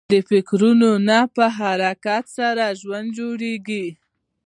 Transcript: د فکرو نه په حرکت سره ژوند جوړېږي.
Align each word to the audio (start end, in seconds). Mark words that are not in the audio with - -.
د 0.11 0.13
فکرو 0.29 0.71
نه 1.07 1.19
په 1.35 1.43
حرکت 1.57 2.25
سره 2.37 2.63
ژوند 2.81 3.07
جوړېږي. 3.17 3.85